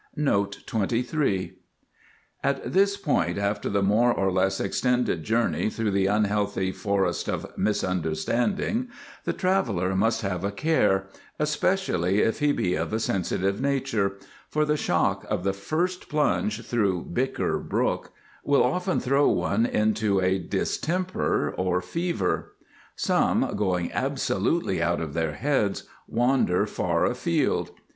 [0.15, 1.53] NOTE 23.
[2.43, 7.55] At this point, after the more or less extended journey through the unhealthy Forest of
[7.55, 8.87] Misunderstanding,
[9.25, 11.05] the traveller must have a care,
[11.37, 14.13] especially if he be of a sensitive nature,
[14.49, 18.11] for the shock of the first plunge through Bicker Brook
[18.43, 22.55] will often throw one into a distemper or fever.
[22.95, 27.69] Some, going absolutely out of their heads, wander far afield.